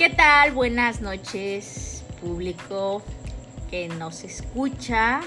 ¿Qué 0.00 0.08
tal? 0.08 0.52
Buenas 0.52 1.02
noches, 1.02 2.04
público 2.22 3.02
que 3.68 3.86
nos 3.86 4.24
escucha. 4.24 5.20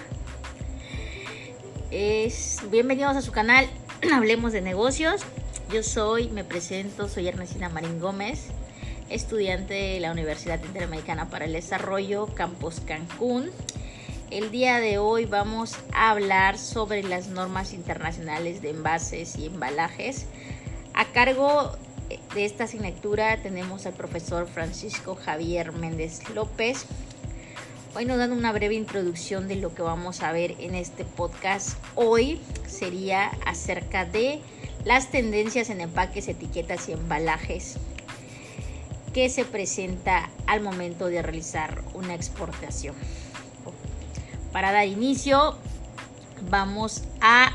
Es 1.91 2.59
bienvenidos 2.71 3.15
a 3.15 3.21
su 3.21 3.31
canal 3.31 3.67
Hablemos 4.11 4.51
de 4.51 4.61
negocios. 4.61 5.21
Yo 5.71 5.83
soy, 5.83 6.29
me 6.29 6.43
presento, 6.43 7.07
soy 7.07 7.27
Ernestina 7.27 7.69
Marín 7.69 7.99
Gómez, 7.99 8.47
estudiante 9.11 9.75
de 9.75 9.99
la 9.99 10.11
Universidad 10.11 10.59
Interamericana 10.63 11.29
para 11.29 11.45
el 11.45 11.53
Desarrollo, 11.53 12.25
Campus 12.33 12.79
Cancún. 12.79 13.51
El 14.31 14.49
día 14.49 14.79
de 14.79 14.97
hoy 14.97 15.25
vamos 15.25 15.75
a 15.91 16.09
hablar 16.09 16.57
sobre 16.57 17.03
las 17.03 17.27
normas 17.27 17.73
internacionales 17.73 18.63
de 18.63 18.71
envases 18.71 19.37
y 19.37 19.45
embalajes. 19.45 20.25
A 20.95 21.05
cargo 21.05 21.77
de 22.33 22.45
esta 22.45 22.63
asignatura 22.63 23.37
tenemos 23.43 23.85
al 23.85 23.93
profesor 23.93 24.47
Francisco 24.47 25.15
Javier 25.15 25.71
Méndez 25.71 26.27
López. 26.29 26.85
Hoy 27.95 28.05
nos 28.05 28.17
dan 28.17 28.31
una 28.31 28.51
breve 28.51 28.73
introducción 28.73 29.47
de 29.47 29.55
lo 29.55 29.75
que 29.75 29.83
vamos 29.83 30.23
a 30.23 30.31
ver 30.31 30.55
en 30.59 30.73
este 30.73 31.05
podcast. 31.05 31.77
Hoy 31.93 32.41
sería 32.65 33.29
acerca 33.45 34.05
de 34.05 34.41
las 34.83 35.11
tendencias 35.11 35.69
en 35.69 35.81
empaques, 35.81 36.27
etiquetas 36.27 36.89
y 36.89 36.93
embalajes 36.93 37.77
que 39.13 39.29
se 39.29 39.45
presenta 39.45 40.31
al 40.47 40.61
momento 40.61 41.07
de 41.07 41.21
realizar 41.21 41.83
una 41.93 42.15
exportación. 42.15 42.95
Para 44.51 44.71
dar 44.71 44.87
inicio, 44.87 45.55
vamos 46.49 47.03
a 47.21 47.51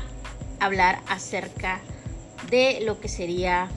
hablar 0.61 1.01
acerca 1.09 1.81
de 2.49 2.79
lo 2.81 3.01
que 3.01 3.09
sería 3.09 3.69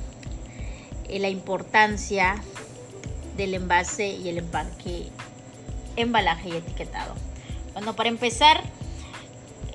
eh, 1.12 1.18
la 1.18 1.28
importancia 1.28 2.36
del 3.36 3.54
envase 3.54 4.08
y 4.08 4.28
el 4.28 4.38
empaque, 4.38 5.08
embalaje 5.96 6.48
y 6.50 6.56
etiquetado. 6.56 7.14
Bueno, 7.72 7.94
para 7.96 8.08
empezar, 8.08 8.62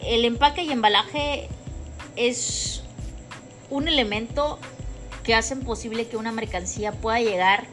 el 0.03 0.25
empaque 0.25 0.63
y 0.63 0.71
embalaje 0.71 1.47
es 2.15 2.83
un 3.69 3.87
elemento 3.87 4.59
que 5.23 5.35
hacen 5.35 5.61
posible 5.61 6.07
que 6.07 6.17
una 6.17 6.31
mercancía 6.31 6.91
pueda 6.91 7.19
llegar 7.19 7.65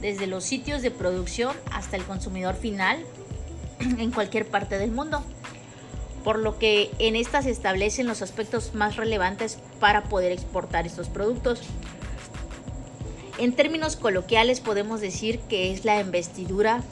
desde 0.00 0.26
los 0.26 0.44
sitios 0.44 0.82
de 0.82 0.90
producción 0.90 1.54
hasta 1.72 1.96
el 1.96 2.04
consumidor 2.04 2.54
final 2.54 3.04
en 3.80 4.10
cualquier 4.10 4.46
parte 4.46 4.78
del 4.78 4.90
mundo. 4.90 5.22
Por 6.24 6.38
lo 6.38 6.58
que 6.58 6.90
en 6.98 7.16
estas 7.16 7.44
se 7.44 7.50
establecen 7.50 8.06
los 8.06 8.22
aspectos 8.22 8.74
más 8.74 8.96
relevantes 8.96 9.58
para 9.80 10.04
poder 10.04 10.32
exportar 10.32 10.86
estos 10.86 11.08
productos. 11.08 11.60
En 13.38 13.52
términos 13.52 13.94
coloquiales 13.94 14.60
podemos 14.60 15.00
decir 15.00 15.38
que 15.48 15.72
es 15.72 15.84
la 15.84 16.00
investidura 16.00 16.82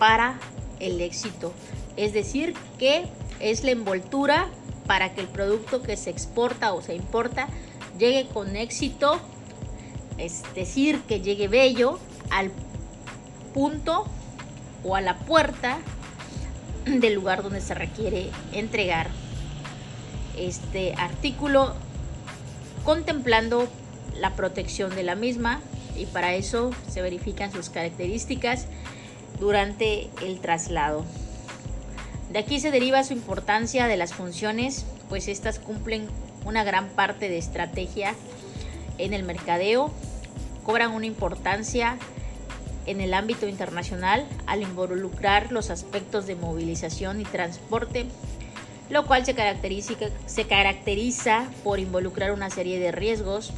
para 0.00 0.40
el 0.80 1.00
éxito. 1.00 1.52
Es 1.96 2.12
decir, 2.12 2.54
que 2.76 3.04
es 3.38 3.62
la 3.62 3.70
envoltura 3.70 4.48
para 4.88 5.14
que 5.14 5.20
el 5.20 5.28
producto 5.28 5.80
que 5.80 5.96
se 5.96 6.10
exporta 6.10 6.72
o 6.72 6.82
se 6.82 6.96
importa 6.96 7.48
llegue 7.98 8.26
con 8.26 8.56
éxito, 8.56 9.20
es 10.18 10.42
decir, 10.56 11.00
que 11.02 11.20
llegue 11.20 11.46
bello 11.46 12.00
al 12.30 12.50
punto 13.54 14.04
o 14.82 14.96
a 14.96 15.00
la 15.00 15.18
puerta 15.18 15.78
del 16.84 17.14
lugar 17.14 17.44
donde 17.44 17.60
se 17.60 17.74
requiere 17.74 18.28
entregar 18.52 19.08
este 20.36 20.94
artículo 20.96 21.74
contemplando 22.84 23.68
la 24.18 24.34
protección 24.34 24.94
de 24.96 25.04
la 25.04 25.14
misma 25.14 25.60
y 25.96 26.06
para 26.06 26.34
eso 26.34 26.70
se 26.88 27.02
verifican 27.02 27.52
sus 27.52 27.70
características 27.70 28.66
durante 29.38 30.08
el 30.22 30.40
traslado. 30.40 31.04
De 32.30 32.38
aquí 32.38 32.60
se 32.60 32.70
deriva 32.70 33.04
su 33.04 33.12
importancia 33.12 33.86
de 33.88 33.96
las 33.96 34.14
funciones, 34.14 34.86
pues 35.08 35.28
estas 35.28 35.58
cumplen 35.58 36.08
una 36.44 36.64
gran 36.64 36.88
parte 36.88 37.28
de 37.28 37.38
estrategia 37.38 38.14
en 38.98 39.12
el 39.12 39.22
mercadeo, 39.22 39.90
cobran 40.64 40.92
una 40.92 41.06
importancia 41.06 41.98
en 42.86 43.00
el 43.00 43.14
ámbito 43.14 43.46
internacional 43.46 44.26
al 44.46 44.62
involucrar 44.62 45.52
los 45.52 45.70
aspectos 45.70 46.26
de 46.26 46.34
movilización 46.34 47.20
y 47.20 47.24
transporte, 47.24 48.06
lo 48.90 49.06
cual 49.06 49.24
se 49.24 49.34
caracteriza, 49.34 49.94
se 50.26 50.46
caracteriza 50.46 51.48
por 51.62 51.78
involucrar 51.78 52.32
una 52.32 52.50
serie 52.50 52.78
de 52.78 52.92
riesgos 52.92 53.52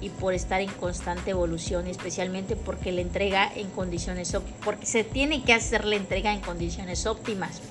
y 0.00 0.10
por 0.10 0.34
estar 0.34 0.60
en 0.60 0.70
constante 0.72 1.30
evolución, 1.30 1.86
especialmente 1.86 2.56
porque 2.56 2.92
la 2.92 3.00
entrega 3.00 3.50
en 3.54 3.70
condiciones 3.70 4.36
porque 4.64 4.86
se 4.86 5.04
tiene 5.04 5.42
que 5.42 5.52
hacer 5.52 5.84
la 5.84 5.96
entrega 5.96 6.32
en 6.32 6.40
condiciones 6.40 7.06
óptimas. 7.06 7.62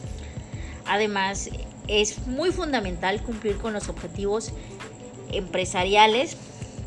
Además, 0.87 1.49
es 1.87 2.27
muy 2.27 2.51
fundamental 2.51 3.21
cumplir 3.21 3.57
con 3.57 3.73
los 3.73 3.89
objetivos 3.89 4.51
empresariales 5.31 6.37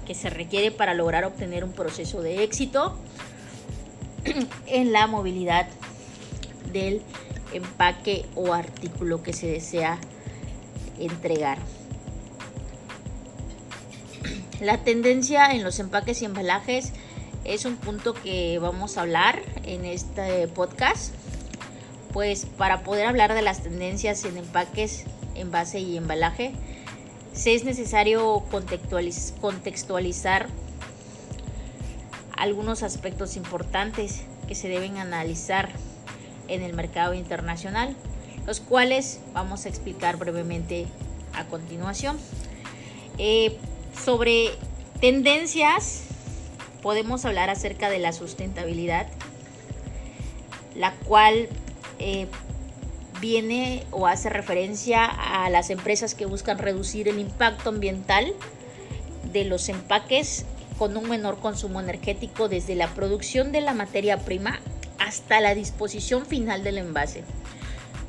que 0.07 0.15
se 0.15 0.31
requiere 0.31 0.71
para 0.71 0.95
lograr 0.95 1.25
obtener 1.25 1.65
un 1.65 1.73
proceso 1.73 2.23
de 2.23 2.43
éxito 2.43 2.99
en 4.67 4.93
la 4.93 5.07
movilidad 5.07 5.69
del 6.73 7.03
empaque 7.53 8.27
o 8.35 8.53
artículo 8.53 9.23
que 9.23 9.33
se 9.33 9.47
desea 9.47 9.99
entregar. 10.99 11.59
La 14.61 14.79
tendencia 14.79 15.53
en 15.53 15.63
los 15.63 15.79
empaques 15.79 16.21
y 16.21 16.25
embalajes 16.25 16.93
es 17.45 17.65
un 17.65 17.77
punto 17.77 18.13
que 18.13 18.59
vamos 18.59 18.99
a 18.99 19.03
hablar 19.03 19.41
en 19.63 19.85
este 19.85 20.49
podcast. 20.49 21.15
Pues 22.13 22.45
para 22.45 22.83
poder 22.83 23.07
hablar 23.07 23.35
de 23.35 23.43
las 23.43 23.63
tendencias 23.63 24.25
en 24.25 24.37
empaques, 24.37 25.05
envase 25.37 25.79
y 25.79 25.97
embalaje, 25.97 26.55
se 27.33 27.55
es 27.55 27.63
necesario 27.63 28.43
contextualizar 28.51 30.49
algunos 32.37 32.83
aspectos 32.83 33.37
importantes 33.37 34.23
que 34.49 34.57
se 34.57 34.69
deben 34.69 34.97
analizar 34.97 35.69
en 36.49 36.63
el 36.63 36.73
mercado 36.75 37.15
internacional, 37.15 37.95
los 38.45 38.59
cuales 38.59 39.21
vamos 39.33 39.67
a 39.67 39.69
explicar 39.69 40.17
brevemente 40.17 40.87
a 41.35 41.45
continuación. 41.45 42.19
Eh, 43.19 43.57
sobre 44.05 44.51
tendencias, 45.01 46.05
podemos 46.83 47.25
hablar 47.25 47.51
acerca 47.51 47.91
de 47.91 47.99
la 47.99 48.13
sustentabilidad, 48.13 49.07
la 50.75 50.93
cual 50.93 51.49
eh, 51.99 52.29
viene 53.21 53.85
o 53.91 54.07
hace 54.07 54.29
referencia 54.29 55.05
a 55.05 55.51
las 55.51 55.71
empresas 55.71 56.15
que 56.15 56.27
buscan 56.27 56.59
reducir 56.59 57.09
el 57.09 57.19
impacto 57.19 57.71
ambiental 57.71 58.33
de 59.33 59.45
los 59.45 59.69
empaques 59.69 60.47
con 60.79 60.97
un 60.97 61.09
menor 61.09 61.41
consumo 61.41 61.81
energético 61.81 62.49
desde 62.49 62.77
la 62.77 62.89
producción 62.95 63.51
de 63.51 63.61
la 63.61 63.75
materia 63.75 64.19
prima 64.19 64.61
hasta 64.99 65.41
la 65.41 65.55
disposición 65.55 66.27
final 66.27 66.63
del 66.63 66.79
envase 66.79 67.25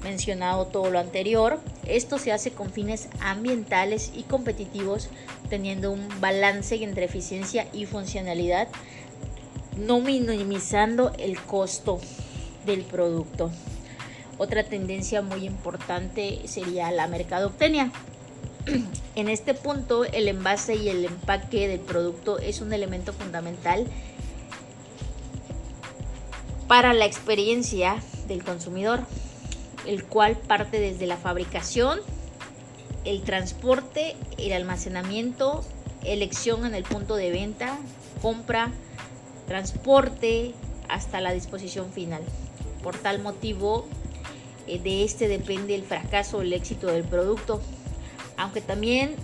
mencionado 0.03 0.65
todo 0.67 0.89
lo 0.89 0.99
anterior. 0.99 1.59
Esto 1.87 2.17
se 2.17 2.31
hace 2.31 2.51
con 2.51 2.71
fines 2.71 3.09
ambientales 3.19 4.11
y 4.15 4.23
competitivos, 4.23 5.09
teniendo 5.49 5.91
un 5.91 6.07
balance 6.19 6.75
entre 6.83 7.05
eficiencia 7.05 7.67
y 7.73 7.85
funcionalidad, 7.85 8.67
no 9.77 9.99
minimizando 9.99 11.11
el 11.17 11.39
costo 11.39 11.99
del 12.65 12.83
producto. 12.83 13.51
Otra 14.37 14.63
tendencia 14.63 15.21
muy 15.21 15.45
importante 15.45 16.41
sería 16.45 16.91
la 16.91 17.07
mercadotecnia. 17.07 17.91
En 19.15 19.27
este 19.27 19.53
punto, 19.53 20.05
el 20.05 20.27
envase 20.27 20.75
y 20.75 20.89
el 20.89 21.03
empaque 21.03 21.67
del 21.67 21.79
producto 21.79 22.39
es 22.39 22.61
un 22.61 22.71
elemento 22.71 23.11
fundamental 23.11 23.87
para 26.67 26.93
la 26.93 27.05
experiencia 27.05 27.97
del 28.27 28.43
consumidor 28.43 29.01
el 29.85 30.03
cual 30.03 30.37
parte 30.37 30.79
desde 30.79 31.07
la 31.07 31.17
fabricación, 31.17 31.99
el 33.05 33.21
transporte, 33.21 34.15
el 34.37 34.53
almacenamiento, 34.53 35.63
elección 36.03 36.65
en 36.65 36.75
el 36.75 36.83
punto 36.83 37.15
de 37.15 37.31
venta, 37.31 37.77
compra, 38.21 38.71
transporte 39.47 40.53
hasta 40.87 41.21
la 41.21 41.31
disposición 41.31 41.91
final. 41.91 42.21
Por 42.83 42.97
tal 42.97 43.21
motivo, 43.21 43.87
eh, 44.67 44.79
de 44.79 45.03
este 45.03 45.27
depende 45.27 45.75
el 45.75 45.83
fracaso 45.83 46.37
o 46.37 46.41
el 46.41 46.53
éxito 46.53 46.87
del 46.87 47.03
producto, 47.03 47.61
aunque 48.37 48.61
también 48.61 49.15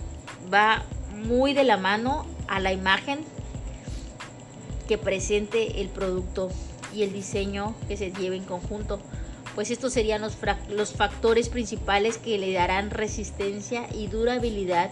va 0.52 0.84
muy 1.12 1.54
de 1.54 1.64
la 1.64 1.76
mano 1.76 2.26
a 2.48 2.60
la 2.60 2.72
imagen 2.72 3.20
que 4.88 4.98
presente 4.98 5.80
el 5.80 5.88
producto 5.88 6.50
y 6.94 7.02
el 7.02 7.12
diseño 7.12 7.74
que 7.88 7.96
se 7.96 8.12
lleve 8.12 8.36
en 8.36 8.44
conjunto 8.44 9.00
pues 9.56 9.70
estos 9.70 9.94
serían 9.94 10.20
los, 10.20 10.36
los 10.68 10.92
factores 10.92 11.48
principales 11.48 12.18
que 12.18 12.36
le 12.36 12.52
darán 12.52 12.90
resistencia 12.90 13.86
y 13.90 14.06
durabilidad 14.06 14.90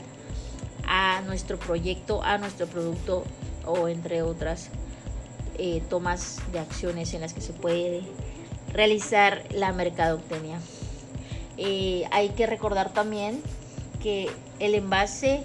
a 0.86 1.20
nuestro 1.26 1.58
proyecto, 1.58 2.22
a 2.22 2.38
nuestro 2.38 2.66
producto 2.66 3.24
o 3.66 3.88
entre 3.88 4.22
otras 4.22 4.70
eh, 5.58 5.82
tomas 5.90 6.40
de 6.50 6.60
acciones 6.60 7.12
en 7.12 7.20
las 7.20 7.34
que 7.34 7.42
se 7.42 7.52
puede 7.52 8.04
realizar 8.72 9.44
la 9.52 9.70
mercadotecnia. 9.74 10.58
Eh, 11.58 12.04
hay 12.10 12.30
que 12.30 12.46
recordar 12.46 12.90
también 12.90 13.42
que 14.02 14.30
el 14.60 14.74
envase 14.74 15.42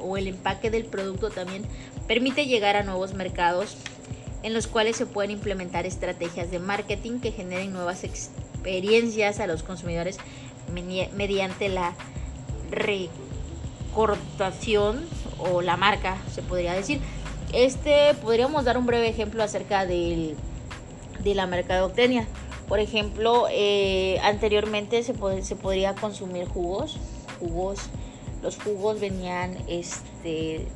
o 0.00 0.16
el 0.16 0.28
empaque 0.28 0.70
del 0.70 0.86
producto 0.86 1.28
también 1.28 1.64
permite 2.08 2.46
llegar 2.46 2.76
a 2.76 2.82
nuevos 2.82 3.12
mercados 3.12 3.76
en 4.42 4.54
los 4.54 4.66
cuales 4.66 4.96
se 4.96 5.04
pueden 5.04 5.30
implementar 5.30 5.84
estrategias 5.84 6.50
de 6.50 6.58
marketing 6.58 7.20
que 7.20 7.32
generen 7.32 7.74
nuevas 7.74 8.02
experiencias 8.62 9.40
a 9.40 9.46
los 9.48 9.62
consumidores 9.62 10.18
mediante 10.72 11.68
la 11.68 11.94
recortación 13.90 15.04
o 15.38 15.60
la 15.62 15.76
marca, 15.76 16.16
se 16.32 16.42
podría 16.42 16.72
decir. 16.72 17.00
Este 17.52 18.14
podríamos 18.22 18.64
dar 18.64 18.78
un 18.78 18.86
breve 18.86 19.08
ejemplo 19.08 19.42
acerca 19.42 19.84
de 19.84 20.36
la 21.24 21.46
mercadotecnia. 21.46 22.26
Por 22.68 22.78
ejemplo, 22.78 23.48
eh, 23.50 24.18
anteriormente 24.22 25.02
se, 25.02 25.14
se 25.42 25.56
podría 25.56 25.94
consumir 25.94 26.46
jugos, 26.46 26.96
jugos, 27.38 27.80
los 28.42 28.56
jugos 28.56 28.98
venían 29.00 29.58
este, 29.68 30.66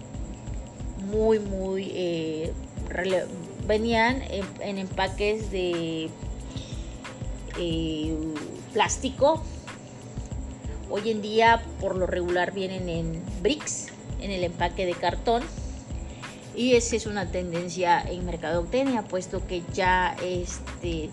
muy, 1.10 1.38
muy, 1.38 1.90
eh, 1.94 2.52
venían 3.66 4.22
en, 4.60 4.78
empaques 4.78 5.50
de 5.50 6.10
eh, 7.58 8.16
plástico. 8.72 9.42
Hoy 10.90 11.10
en 11.10 11.22
día, 11.22 11.62
por 11.80 11.96
lo 11.96 12.06
regular, 12.06 12.52
vienen 12.52 12.88
en 12.88 13.22
bricks, 13.42 13.88
en 14.20 14.30
el 14.30 14.44
empaque 14.44 14.86
de 14.86 14.94
cartón. 14.94 15.42
Y 16.54 16.74
esa 16.74 16.96
es 16.96 17.06
una 17.06 17.30
tendencia 17.30 18.00
en 18.00 18.24
mercadotecnia, 18.24 19.02
puesto 19.02 19.46
que 19.46 19.62
ya 19.74 20.16
este, 20.22 21.10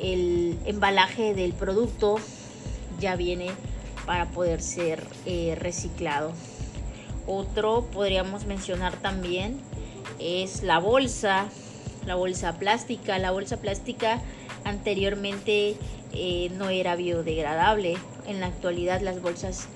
el 0.00 0.58
embalaje 0.66 1.34
del 1.34 1.52
producto 1.52 2.16
ya 2.98 3.16
viene 3.16 3.50
para 4.04 4.26
poder 4.26 4.60
ser 4.60 5.02
eh, 5.24 5.56
reciclado. 5.58 6.32
Otro 7.26 7.86
podríamos 7.92 8.44
mencionar 8.44 8.96
también 8.96 9.60
es 10.18 10.62
la 10.62 10.78
bolsa, 10.78 11.46
la 12.06 12.14
bolsa 12.14 12.58
plástica. 12.58 13.18
La 13.18 13.30
bolsa 13.30 13.58
plástica 13.58 14.20
anteriormente 14.64 15.76
eh, 16.12 16.50
no 16.56 16.68
era 16.68 16.96
biodegradable. 16.96 17.96
En 18.26 18.40
la 18.40 18.46
actualidad 18.46 19.00
las 19.00 19.20
bolsas 19.20 19.68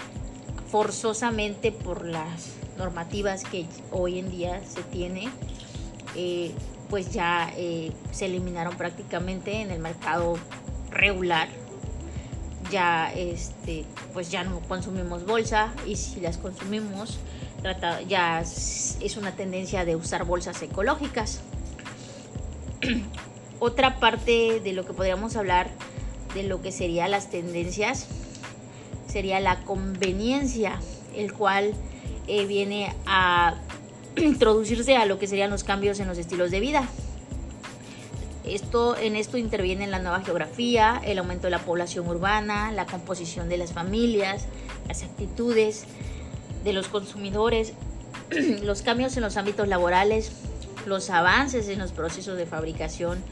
forzosamente 0.70 1.72
por 1.72 2.06
las 2.06 2.54
normativas 2.76 3.44
que 3.44 3.66
hoy 3.90 4.18
en 4.18 4.30
día 4.30 4.60
se 4.64 4.82
tiene, 4.82 5.28
eh, 6.16 6.52
pues 6.90 7.12
ya 7.12 7.52
eh, 7.56 7.92
se 8.10 8.26
eliminaron 8.26 8.76
prácticamente 8.76 9.60
en 9.60 9.70
el 9.70 9.78
mercado 9.78 10.36
regular. 10.90 11.48
Ya 12.70 13.12
este, 13.12 13.84
pues 14.12 14.30
ya 14.30 14.42
no 14.42 14.60
consumimos 14.60 15.26
bolsa 15.26 15.72
y 15.86 15.96
si 15.96 16.20
las 16.20 16.38
consumimos 16.38 17.18
ya 18.08 18.40
es 18.40 19.16
una 19.16 19.32
tendencia 19.32 19.84
de 19.84 19.96
usar 19.96 20.24
bolsas 20.24 20.60
ecológicas. 20.62 21.40
Otra 23.66 23.98
parte 23.98 24.60
de 24.60 24.74
lo 24.74 24.84
que 24.84 24.92
podríamos 24.92 25.36
hablar 25.36 25.70
de 26.34 26.42
lo 26.42 26.60
que 26.60 26.70
serían 26.70 27.10
las 27.10 27.30
tendencias 27.30 28.08
sería 29.10 29.40
la 29.40 29.60
conveniencia, 29.60 30.78
el 31.16 31.32
cual 31.32 31.72
eh, 32.26 32.44
viene 32.44 32.94
a 33.06 33.54
introducirse 34.16 34.98
a 34.98 35.06
lo 35.06 35.18
que 35.18 35.26
serían 35.26 35.48
los 35.48 35.64
cambios 35.64 35.98
en 35.98 36.08
los 36.08 36.18
estilos 36.18 36.50
de 36.50 36.60
vida. 36.60 36.86
Esto, 38.44 38.98
en 38.98 39.16
esto 39.16 39.38
interviene 39.38 39.86
la 39.86 39.98
nueva 39.98 40.20
geografía, 40.20 41.00
el 41.02 41.18
aumento 41.18 41.46
de 41.46 41.52
la 41.52 41.60
población 41.60 42.06
urbana, 42.06 42.70
la 42.70 42.84
composición 42.84 43.48
de 43.48 43.56
las 43.56 43.72
familias, 43.72 44.44
las 44.88 45.04
actitudes, 45.04 45.86
de 46.64 46.74
los 46.74 46.88
consumidores, 46.88 47.72
los 48.62 48.82
cambios 48.82 49.16
en 49.16 49.22
los 49.22 49.38
ámbitos 49.38 49.68
laborales, 49.68 50.32
los 50.84 51.08
avances 51.08 51.68
en 51.68 51.78
los 51.78 51.92
procesos 51.92 52.36
de 52.36 52.44
fabricación, 52.44 53.24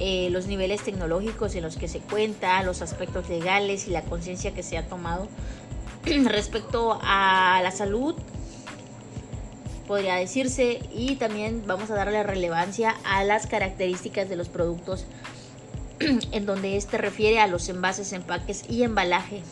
eh, 0.00 0.28
los 0.30 0.46
niveles 0.46 0.82
tecnológicos 0.82 1.54
en 1.54 1.62
los 1.62 1.76
que 1.76 1.86
se 1.86 2.00
cuenta, 2.00 2.62
los 2.62 2.80
aspectos 2.80 3.28
legales 3.28 3.86
y 3.86 3.90
la 3.90 4.02
conciencia 4.02 4.54
que 4.54 4.62
se 4.62 4.78
ha 4.78 4.86
tomado. 4.86 5.28
Respecto 6.24 6.98
a 7.02 7.60
la 7.62 7.70
salud, 7.70 8.14
podría 9.86 10.14
decirse, 10.14 10.80
y 10.94 11.16
también 11.16 11.64
vamos 11.66 11.90
a 11.90 11.94
darle 11.94 12.22
relevancia 12.22 12.96
a 13.04 13.24
las 13.24 13.46
características 13.46 14.28
de 14.30 14.36
los 14.36 14.48
productos 14.48 15.04
en 16.32 16.46
donde 16.46 16.76
este 16.78 16.96
refiere 16.96 17.38
a 17.38 17.46
los 17.46 17.68
envases, 17.68 18.12
empaques 18.14 18.64
y 18.70 18.84
embalaje. 18.84 19.42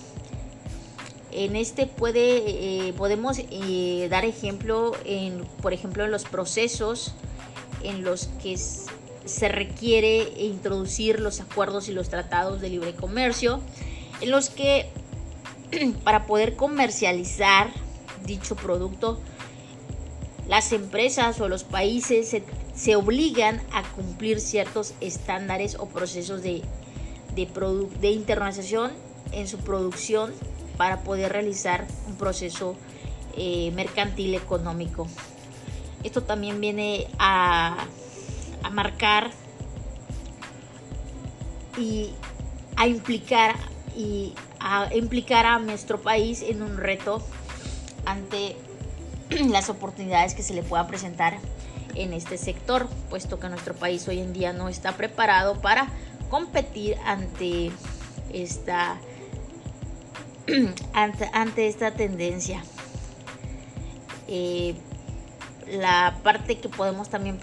En 1.30 1.56
este 1.56 1.86
puede, 1.86 2.88
eh, 2.88 2.94
podemos 2.94 3.38
eh, 3.38 4.08
dar 4.10 4.24
ejemplo, 4.24 4.92
en, 5.04 5.44
por 5.60 5.74
ejemplo, 5.74 6.06
en 6.06 6.10
los 6.10 6.24
procesos 6.24 7.14
en 7.82 8.02
los 8.02 8.28
que 8.42 8.56
se 9.28 9.48
requiere 9.48 10.32
introducir 10.38 11.20
los 11.20 11.40
acuerdos 11.40 11.88
y 11.88 11.92
los 11.92 12.08
tratados 12.08 12.60
de 12.60 12.70
libre 12.70 12.94
comercio, 12.94 13.60
en 14.20 14.30
los 14.30 14.50
que 14.50 14.88
para 16.04 16.26
poder 16.26 16.56
comercializar 16.56 17.70
dicho 18.25 18.56
producto, 18.56 19.20
las 20.48 20.72
empresas 20.72 21.40
o 21.40 21.48
los 21.48 21.62
países 21.64 22.28
se, 22.28 22.42
se 22.75 22.96
obligan 22.96 23.60
a 23.72 23.82
cumplir 23.92 24.40
ciertos 24.40 24.94
estándares 25.00 25.76
o 25.78 25.86
procesos 25.88 26.42
de, 26.42 26.62
de, 27.34 27.46
de 28.00 28.10
internacionalización 28.10 28.92
en 29.32 29.46
su 29.46 29.58
producción 29.58 30.32
para 30.76 31.02
poder 31.02 31.32
realizar 31.32 31.86
un 32.06 32.16
proceso 32.16 32.76
eh, 33.36 33.72
mercantil 33.74 34.34
económico. 34.34 35.06
Esto 36.02 36.22
también 36.22 36.60
viene 36.60 37.08
a, 37.19 37.76
marcar 38.70 39.31
y 41.78 42.10
a 42.76 42.87
implicar 42.87 43.56
y 43.96 44.34
a 44.60 44.88
implicar 44.94 45.46
a 45.46 45.58
nuestro 45.58 46.00
país 46.00 46.43
en 46.43 46.62
un 46.62 46.76
reto 46.76 47.25
ante 48.05 48.56
las 49.31 49.69
oportunidades 49.69 50.34
que 50.34 50.43
se 50.43 50.55
le 50.55 50.62
pueda 50.62 50.87
presentar 50.87 51.38
en 51.94 52.12
este 52.12 52.38
sector, 52.38 52.88
puesto 53.10 53.41
que 53.41 53.48
nuestro 53.48 53.74
país 53.74 54.06
hoy 54.08 54.20
en 54.20 54.32
día 54.32 54.53
no 54.53 54.69
está 54.69 54.96
preparado 54.96 55.60
para 55.60 55.88
competir 56.31 56.96
ante 57.05 57.72
esta 58.32 58.98
ante, 60.93 61.69
esta 61.69 61.93
tendencia. 61.93 62.62
Eh, 64.29 64.74
la 65.72 66.19
parte 66.22 66.58
que 66.58 66.69
podemos 66.69 67.08
también 67.08 67.39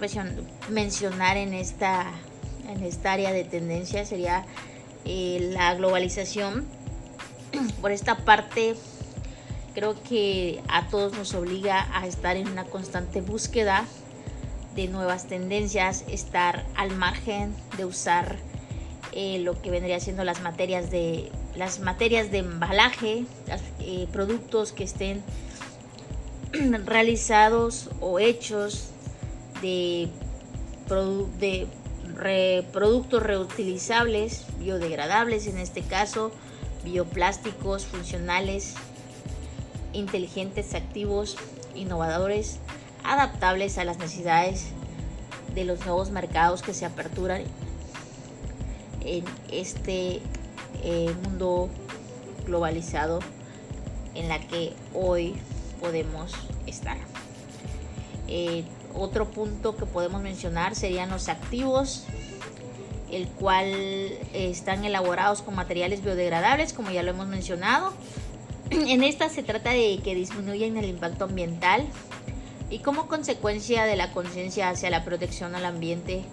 mencionar 0.68 1.36
en 1.36 1.54
esta, 1.54 2.06
en 2.68 2.82
esta 2.82 3.12
área 3.12 3.32
de 3.32 3.44
tendencia 3.44 4.04
sería 4.04 4.44
eh, 5.04 5.50
la 5.52 5.74
globalización. 5.74 6.66
Por 7.80 7.92
esta 7.92 8.16
parte, 8.18 8.76
creo 9.74 10.00
que 10.02 10.62
a 10.68 10.88
todos 10.88 11.16
nos 11.16 11.34
obliga 11.34 11.86
a 11.92 12.06
estar 12.06 12.36
en 12.36 12.48
una 12.48 12.64
constante 12.64 13.20
búsqueda 13.20 13.84
de 14.74 14.88
nuevas 14.88 15.26
tendencias, 15.26 16.04
estar 16.08 16.64
al 16.76 16.94
margen 16.94 17.54
de 17.76 17.84
usar 17.84 18.36
eh, 19.12 19.38
lo 19.38 19.60
que 19.62 19.70
vendría 19.70 19.98
siendo 20.00 20.24
las 20.24 20.42
materias 20.42 20.90
de 20.90 21.30
las 21.56 21.80
materias 21.80 22.30
de 22.30 22.38
embalaje, 22.38 23.24
eh, 23.80 24.06
productos 24.12 24.72
que 24.72 24.84
estén 24.84 25.22
realizados 26.84 27.90
o 28.00 28.18
hechos 28.18 28.90
de, 29.62 30.08
de 31.38 32.64
productos 32.72 33.22
reutilizables, 33.22 34.44
biodegradables 34.58 35.46
en 35.46 35.58
este 35.58 35.82
caso, 35.82 36.30
bioplásticos 36.84 37.86
funcionales, 37.86 38.74
inteligentes, 39.92 40.74
activos, 40.74 41.36
innovadores, 41.74 42.58
adaptables 43.04 43.78
a 43.78 43.84
las 43.84 43.98
necesidades 43.98 44.66
de 45.54 45.64
los 45.64 45.84
nuevos 45.86 46.10
mercados 46.10 46.62
que 46.62 46.74
se 46.74 46.84
aperturan 46.84 47.42
en 49.00 49.24
este 49.50 50.20
eh, 50.82 51.14
mundo 51.24 51.70
globalizado 52.44 53.20
en 54.14 54.28
la 54.28 54.40
que 54.40 54.72
hoy 54.94 55.34
podemos 55.80 56.32
estar. 56.66 56.96
Eh, 58.28 58.64
otro 58.94 59.30
punto 59.30 59.76
que 59.76 59.86
podemos 59.86 60.22
mencionar 60.22 60.74
serían 60.74 61.10
los 61.10 61.28
activos, 61.28 62.04
el 63.10 63.28
cual 63.28 63.68
están 64.32 64.84
elaborados 64.84 65.42
con 65.42 65.54
materiales 65.54 66.02
biodegradables, 66.02 66.72
como 66.72 66.90
ya 66.90 67.02
lo 67.02 67.10
hemos 67.10 67.28
mencionado. 67.28 67.92
En 68.70 69.04
esta 69.04 69.28
se 69.28 69.42
trata 69.42 69.70
de 69.70 70.00
que 70.02 70.14
disminuyan 70.14 70.76
el 70.76 70.86
impacto 70.86 71.24
ambiental, 71.24 71.86
Y 72.68 72.80
como 72.80 73.06
consecuencia 73.06 73.84
de 73.84 73.94
la 73.94 74.10
conciencia 74.10 74.70
hacia 74.70 74.90
la 74.90 75.04
protección 75.04 75.54
al 75.54 75.64
ambiente 75.64 76.24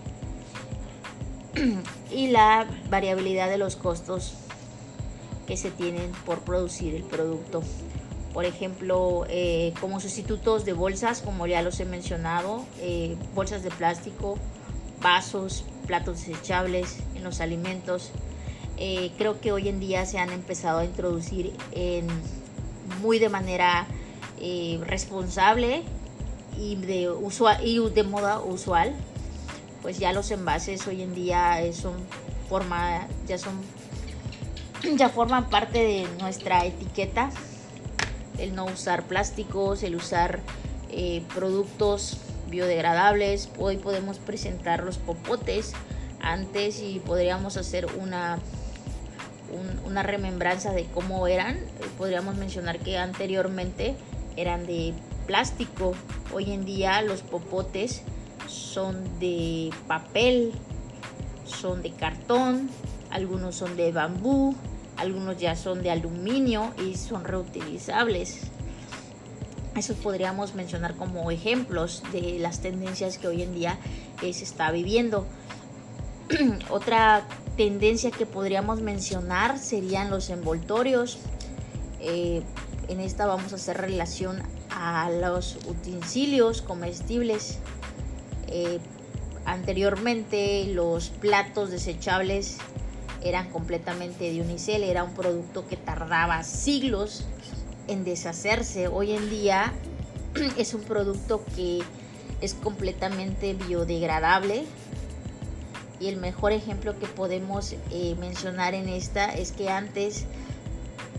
y 2.11 2.27
la 2.27 2.65
variabilidad 2.89 3.49
de 3.49 3.59
los 3.59 3.75
costos 3.75 4.33
que 5.45 5.57
se 5.57 5.69
tienen 5.69 6.11
por 6.25 6.39
producir 6.39 6.95
el 6.95 7.03
producto. 7.03 7.61
Por 8.33 8.45
ejemplo, 8.45 9.25
eh, 9.29 9.73
como 9.79 9.99
sustitutos 9.99 10.65
de 10.65 10.73
bolsas, 10.73 11.21
como 11.21 11.45
ya 11.45 11.61
los 11.61 11.79
he 11.79 11.85
mencionado, 11.85 12.65
eh, 12.79 13.15
bolsas 13.35 13.61
de 13.63 13.69
plástico, 13.69 14.39
vasos, 15.01 15.63
platos 15.85 16.25
desechables 16.25 16.97
en 17.15 17.23
los 17.23 17.41
alimentos. 17.41 18.11
Eh, 18.77 19.11
creo 19.17 19.39
que 19.39 19.51
hoy 19.51 19.69
en 19.69 19.79
día 19.79 20.05
se 20.07 20.17
han 20.17 20.31
empezado 20.31 20.79
a 20.79 20.85
introducir 20.85 21.53
muy 23.01 23.19
de 23.19 23.29
manera 23.29 23.87
responsable 24.81 25.83
y 26.59 26.75
de, 26.75 27.09
usual, 27.09 27.65
y 27.65 27.87
de 27.89 28.03
moda 28.03 28.39
usual. 28.39 28.93
Pues 29.83 29.99
ya 29.99 30.11
los 30.11 30.31
envases 30.31 30.87
hoy 30.87 31.01
en 31.03 31.13
día 31.13 31.59
son 31.73 31.93
forma, 32.49 33.07
ya 33.27 33.37
son 33.37 33.61
ya 34.97 35.09
forman 35.09 35.49
parte 35.49 35.79
de 35.79 36.07
nuestra 36.19 36.65
etiqueta. 36.65 37.29
El 38.37 38.55
no 38.55 38.65
usar 38.65 39.03
plásticos, 39.03 39.83
el 39.83 39.95
usar 39.95 40.39
eh, 40.89 41.23
productos 41.33 42.17
biodegradables. 42.49 43.49
Hoy 43.57 43.77
podemos 43.77 44.19
presentar 44.19 44.83
los 44.83 44.97
popotes 44.97 45.73
antes 46.21 46.81
y 46.81 46.99
podríamos 46.99 47.57
hacer 47.57 47.87
una, 47.99 48.39
una 49.85 50.03
remembranza 50.03 50.71
de 50.71 50.85
cómo 50.85 51.27
eran. 51.27 51.59
Podríamos 51.97 52.35
mencionar 52.35 52.79
que 52.79 52.97
anteriormente 52.97 53.95
eran 54.37 54.65
de 54.65 54.93
plástico. 55.25 55.93
Hoy 56.33 56.51
en 56.51 56.65
día 56.65 57.01
los 57.01 57.21
popotes 57.21 58.01
son 58.47 59.19
de 59.19 59.71
papel, 59.87 60.51
son 61.45 61.81
de 61.81 61.91
cartón, 61.91 62.69
algunos 63.09 63.55
son 63.55 63.75
de 63.77 63.91
bambú, 63.91 64.55
algunos 64.97 65.37
ya 65.37 65.55
son 65.55 65.83
de 65.83 65.91
aluminio 65.91 66.73
y 66.85 66.95
son 66.95 67.23
reutilizables. 67.23 68.41
Eso 69.75 69.95
podríamos 69.95 70.53
mencionar 70.53 70.95
como 70.95 71.31
ejemplos 71.31 72.03
de 72.11 72.37
las 72.39 72.59
tendencias 72.59 73.17
que 73.17 73.27
hoy 73.27 73.41
en 73.41 73.55
día 73.55 73.79
se 74.19 74.43
está 74.43 74.71
viviendo. 74.71 75.25
Otra 76.69 77.27
tendencia 77.57 78.11
que 78.11 78.25
podríamos 78.25 78.81
mencionar 78.81 79.59
serían 79.59 80.09
los 80.09 80.29
envoltorios. 80.29 81.19
Eh, 81.99 82.43
en 82.87 82.99
esta 82.99 83.25
vamos 83.25 83.51
a 83.51 83.55
hacer 83.55 83.77
relación 83.77 84.41
a 84.69 85.09
los 85.09 85.57
utensilios 85.67 86.61
comestibles. 86.61 87.57
Eh, 88.47 88.79
anteriormente 89.45 90.65
los 90.67 91.09
platos 91.09 91.71
desechables 91.71 92.57
eran 93.23 93.49
completamente 93.49 94.31
de 94.31 94.41
unicel, 94.41 94.83
era 94.83 95.03
un 95.03 95.13
producto 95.13 95.67
que 95.67 95.77
tardaba 95.77 96.43
siglos 96.43 97.25
en 97.87 98.03
deshacerse. 98.03 98.87
Hoy 98.87 99.13
en 99.13 99.29
día 99.29 99.73
es 100.57 100.73
un 100.73 100.81
producto 100.81 101.43
que 101.55 101.81
es 102.41 102.53
completamente 102.53 103.53
biodegradable 103.53 104.65
y 105.99 106.07
el 106.07 106.17
mejor 106.17 106.51
ejemplo 106.51 106.99
que 106.99 107.07
podemos 107.07 107.75
eh, 107.91 108.15
mencionar 108.19 108.73
en 108.73 108.89
esta 108.89 109.33
es 109.33 109.53
que 109.53 109.69
antes 109.69 110.25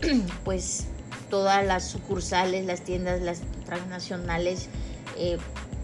pues 0.43 0.85
todas 1.29 1.65
las 1.65 1.87
sucursales, 1.87 2.65
las 2.65 2.81
tiendas, 2.81 3.21
las 3.21 3.41
transnacionales, 3.65 4.67
eh, 5.17 5.37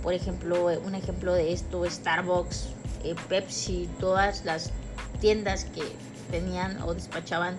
por 0.04 0.14
ejemplo, 0.14 0.68
un 0.86 0.94
ejemplo 0.94 1.34
de 1.34 1.52
esto, 1.52 1.84
Starbucks, 1.90 2.68
eh, 3.04 3.16
Pepsi, 3.28 3.90
todas 4.00 4.46
las 4.46 4.72
tiendas 5.20 5.66
que 5.66 5.82
tenían 6.30 6.82
o 6.84 6.94
despachaban 6.94 7.58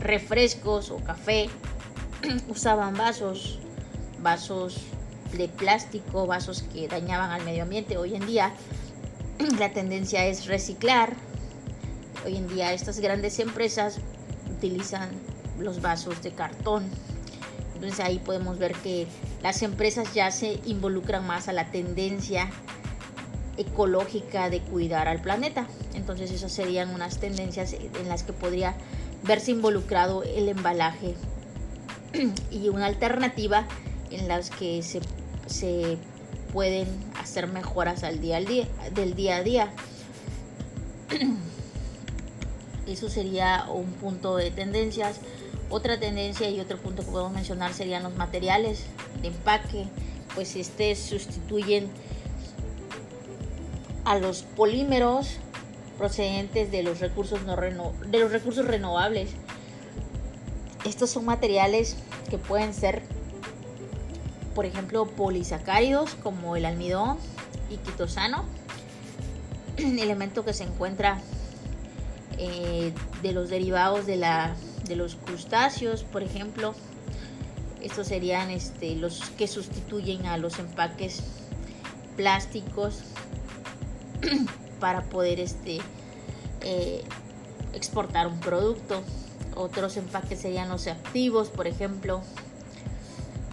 refrescos 0.00 0.90
o 0.90 0.98
café, 0.98 1.48
usaban 2.48 2.94
vasos, 2.96 3.58
vasos 4.20 4.76
de 5.32 5.48
plástico, 5.48 6.26
vasos 6.26 6.62
que 6.62 6.88
dañaban 6.88 7.30
al 7.30 7.44
medio 7.44 7.62
ambiente. 7.62 7.96
Hoy 7.96 8.14
en 8.14 8.26
día 8.26 8.52
la 9.58 9.72
tendencia 9.72 10.26
es 10.26 10.46
reciclar. 10.46 11.14
Hoy 12.24 12.36
en 12.36 12.48
día 12.48 12.72
estas 12.72 13.00
grandes 13.00 13.38
empresas 13.38 13.98
utilizan 14.50 15.10
los 15.58 15.80
vasos 15.80 16.22
de 16.22 16.32
cartón. 16.32 16.84
Entonces 17.74 18.00
ahí 18.00 18.18
podemos 18.18 18.58
ver 18.58 18.74
que 18.74 19.06
las 19.42 19.62
empresas 19.62 20.12
ya 20.12 20.30
se 20.30 20.60
involucran 20.66 21.26
más 21.26 21.48
a 21.48 21.52
la 21.52 21.70
tendencia 21.70 22.50
ecológica 23.60 24.50
de 24.50 24.60
cuidar 24.60 25.06
al 25.08 25.20
planeta. 25.20 25.66
Entonces 25.94 26.30
esas 26.30 26.52
serían 26.52 26.90
unas 26.90 27.18
tendencias 27.18 27.74
en 27.74 28.08
las 28.08 28.22
que 28.22 28.32
podría 28.32 28.74
verse 29.22 29.50
involucrado 29.50 30.22
el 30.22 30.48
embalaje 30.48 31.14
y 32.50 32.68
una 32.70 32.86
alternativa 32.86 33.66
en 34.10 34.28
las 34.28 34.50
que 34.50 34.82
se, 34.82 35.00
se 35.46 35.98
pueden 36.52 36.88
hacer 37.20 37.46
mejoras 37.46 38.02
al 38.02 38.20
día 38.20 38.38
al 38.38 38.46
día 38.46 38.66
del 38.94 39.14
día 39.14 39.36
a 39.36 39.42
día. 39.42 39.72
Eso 42.86 43.08
sería 43.08 43.66
un 43.70 43.92
punto 43.92 44.36
de 44.36 44.50
tendencias. 44.50 45.20
Otra 45.68 46.00
tendencia 46.00 46.50
y 46.50 46.58
otro 46.58 46.78
punto 46.78 47.04
que 47.04 47.10
podemos 47.12 47.32
mencionar 47.32 47.72
serían 47.72 48.02
los 48.02 48.16
materiales 48.16 48.84
de 49.22 49.28
empaque, 49.28 49.86
pues 50.34 50.56
este 50.56 50.96
sustituyen 50.96 51.88
a 54.10 54.18
los 54.18 54.42
polímeros 54.42 55.36
procedentes 55.96 56.72
de 56.72 56.82
los 56.82 56.98
recursos, 56.98 57.42
no 57.44 57.54
de 57.54 58.18
los 58.18 58.32
recursos 58.32 58.66
renovables. 58.66 59.30
Estos 60.84 61.10
son 61.10 61.26
materiales 61.26 61.96
que 62.28 62.36
pueden 62.36 62.74
ser, 62.74 63.02
por 64.52 64.66
ejemplo, 64.66 65.06
polisacáridos 65.06 66.16
como 66.16 66.56
el 66.56 66.64
almidón 66.64 67.18
y 67.70 67.76
quitosano, 67.76 68.46
elemento 69.76 70.44
que 70.44 70.54
se 70.54 70.64
encuentra 70.64 71.20
eh, 72.36 72.92
de 73.22 73.30
los 73.30 73.48
derivados 73.48 74.06
de, 74.06 74.16
la, 74.16 74.56
de 74.88 74.96
los 74.96 75.14
crustáceos, 75.14 76.02
por 76.02 76.24
ejemplo. 76.24 76.74
Estos 77.80 78.08
serían 78.08 78.50
este, 78.50 78.96
los 78.96 79.20
que 79.38 79.46
sustituyen 79.46 80.26
a 80.26 80.36
los 80.36 80.58
empaques 80.58 81.22
plásticos 82.16 83.04
para 84.80 85.02
poder 85.02 85.40
este, 85.40 85.78
eh, 86.62 87.04
exportar 87.74 88.26
un 88.26 88.40
producto. 88.40 89.02
Otros 89.56 89.96
empaques 89.96 90.40
serían 90.40 90.68
los 90.68 90.86
activos, 90.86 91.48
por 91.48 91.66
ejemplo, 91.66 92.22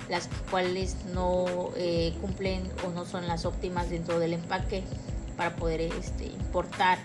las 0.09 0.29
cuales 0.49 0.95
no 1.13 1.71
eh, 1.75 2.13
cumplen 2.21 2.63
o 2.85 2.91
no 2.91 3.05
son 3.05 3.27
las 3.27 3.45
óptimas 3.45 3.89
dentro 3.89 4.19
del 4.19 4.33
empaque 4.33 4.83
para 5.35 5.55
poder 5.55 5.81
este, 5.81 6.25
importar 6.25 6.97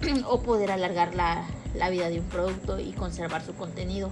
o 0.26 0.40
poder 0.40 0.70
alargar 0.70 1.14
la, 1.14 1.46
vida 1.90 2.08
de 2.08 2.20
un 2.20 2.26
producto 2.26 2.78
y 2.78 2.92
conservar 2.92 3.44
su 3.44 3.54
contenido. 3.54 4.10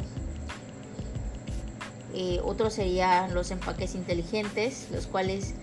Eh, 2.14 2.40
otros 2.44 2.72
serían 2.74 3.34
los 3.34 3.50
empaques 3.50 3.94
inteligentes, 3.94 4.88
los 4.90 5.06
cuales 5.06 5.54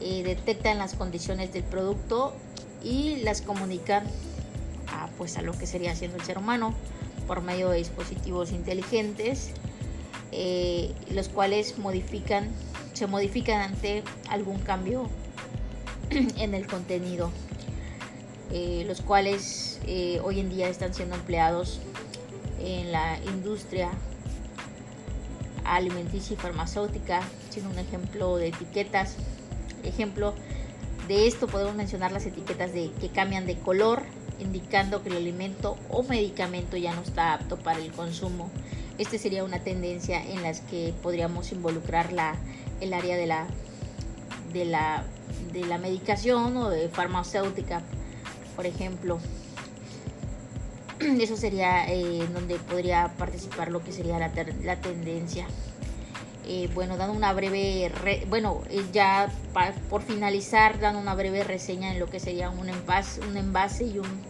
eh, 0.00 0.22
detectan 0.22 0.78
las 0.78 0.94
condiciones 0.94 1.52
del 1.52 1.62
producto 1.64 2.34
y 2.82 3.16
las 3.16 3.42
comunican 3.42 4.04
a, 4.88 5.08
pues, 5.18 5.36
a 5.36 5.42
lo 5.42 5.52
que 5.52 5.66
sería 5.66 5.94
siendo 5.94 6.16
el 6.16 6.24
ser 6.24 6.38
humano 6.38 6.74
por 7.26 7.40
medio 7.42 7.70
de 7.70 7.78
dispositivos 7.78 8.50
inteligentes, 8.52 9.50
eh, 10.32 10.92
los 11.10 11.28
cuales 11.28 11.78
modifican, 11.78 12.48
se 12.94 13.06
modifican 13.06 13.60
ante 13.60 14.02
algún 14.28 14.58
cambio 14.58 15.08
en 16.10 16.54
el 16.54 16.66
contenido, 16.66 17.30
eh, 18.50 18.84
los 18.86 19.00
cuales 19.00 19.80
hoy 20.22 20.40
en 20.40 20.50
día 20.50 20.68
están 20.68 20.94
siendo 20.94 21.16
empleados 21.16 21.80
en 22.60 22.92
la 22.92 23.18
industria 23.24 23.90
alimenticia 25.64 26.34
y 26.34 26.36
farmacéutica, 26.36 27.22
siendo 27.50 27.70
un 27.70 27.78
ejemplo 27.78 28.36
de 28.36 28.48
etiquetas 28.48 29.16
Ejemplo 29.82 30.34
de 31.08 31.26
esto 31.26 31.46
podemos 31.46 31.74
mencionar 31.74 32.12
las 32.12 32.26
etiquetas 32.26 32.72
de 32.72 32.90
que 33.00 33.08
cambian 33.08 33.46
de 33.46 33.56
color, 33.56 34.02
indicando 34.38 35.02
que 35.02 35.08
el 35.08 35.16
alimento 35.16 35.76
o 35.90 36.02
medicamento 36.02 36.76
ya 36.76 36.94
no 36.94 37.02
está 37.02 37.34
apto 37.34 37.58
para 37.58 37.80
el 37.80 37.92
consumo. 37.92 38.50
Este 38.98 39.18
sería 39.18 39.44
una 39.44 39.58
tendencia 39.60 40.22
en 40.22 40.42
las 40.42 40.60
que 40.60 40.94
podríamos 41.02 41.52
involucrar 41.52 42.12
la, 42.12 42.36
el 42.80 42.92
área 42.94 43.16
de 43.16 43.26
la, 43.26 43.46
de, 44.52 44.64
la, 44.64 45.04
de 45.52 45.64
la 45.64 45.78
medicación 45.78 46.56
o 46.56 46.68
de 46.68 46.88
farmacéutica, 46.88 47.82
por 48.54 48.66
ejemplo. 48.66 49.18
Eso 51.00 51.36
sería 51.36 51.86
eh, 51.92 52.28
donde 52.32 52.56
podría 52.56 53.12
participar 53.18 53.72
lo 53.72 53.82
que 53.82 53.92
sería 53.92 54.18
la, 54.18 54.30
la 54.62 54.80
tendencia. 54.80 55.46
Eh, 56.44 56.68
bueno, 56.74 56.96
dando 56.96 57.14
una 57.14 57.32
breve, 57.32 57.92
bueno, 58.28 58.62
eh, 58.68 58.84
ya 58.92 59.30
por 59.88 60.02
finalizar, 60.02 60.80
dando 60.80 60.98
una 60.98 61.14
breve 61.14 61.44
reseña 61.44 61.92
en 61.92 62.00
lo 62.00 62.06
que 62.06 62.18
sería 62.18 62.50
un 62.50 62.68
envase, 62.68 63.20
un 63.20 63.36
envase 63.36 63.84
y 63.84 63.98
un 63.98 64.20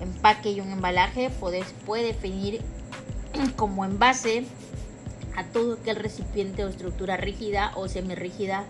empaque 0.00 0.50
y 0.50 0.60
un 0.60 0.70
embalaje, 0.70 1.28
puede, 1.28 1.62
puede 1.84 2.04
definir 2.04 2.62
como 3.56 3.84
envase 3.84 4.44
a 5.36 5.44
todo 5.44 5.74
aquel 5.74 5.96
recipiente 5.96 6.64
o 6.64 6.68
estructura 6.68 7.18
rígida 7.18 7.72
o 7.76 7.86
semirrígida 7.88 8.64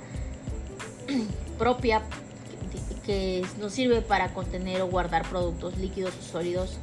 propia 1.58 2.02
que 3.04 3.46
nos 3.60 3.72
sirve 3.72 4.02
para 4.02 4.34
contener 4.34 4.82
o 4.82 4.88
guardar 4.88 5.28
productos 5.28 5.78
líquidos 5.78 6.12
o 6.18 6.22
sólidos 6.22 6.78